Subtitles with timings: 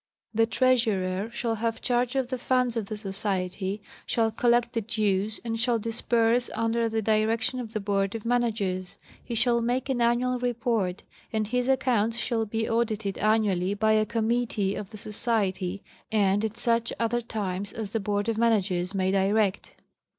[0.33, 5.39] The Treasurer shall have charge of the funds of the Society, shall collect the dues,
[5.45, 10.01] and shall disburse under the direction of the Board of Managers; he shall make an
[10.01, 15.83] annual report; and his accounts shall be audited annually by a committee of the Society
[16.11, 19.73] and at.such other times as the Board of Managers may direct.